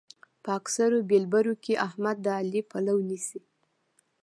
په 0.43 0.49
اکثرو 0.59 0.97
بېلبرو 1.09 1.53
کې 1.63 1.73
احمد 1.87 2.17
د 2.25 2.27
علي 2.39 2.61
پلو 2.71 2.95
نيسي. 3.09 3.41